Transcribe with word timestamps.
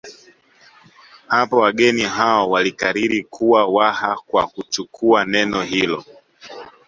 Hapo 1.27 1.57
wageni 1.57 2.01
hao 2.01 2.49
walikariri 2.49 3.23
kuwa 3.23 3.65
Waha 3.65 4.17
kwa 4.27 4.47
kuchukua 4.47 5.25
neno 5.25 5.61
hilo 5.61 6.03